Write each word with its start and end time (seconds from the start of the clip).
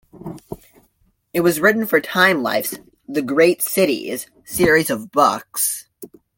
It 1.31 1.41
was 1.41 1.59
written 1.59 1.85
for 1.85 2.01
Time-Life's 2.01 2.79
"The 3.07 3.21
Great 3.21 3.61
Cities" 3.61 4.25
series 4.43 4.89
of 4.89 5.11
books. 5.11 5.89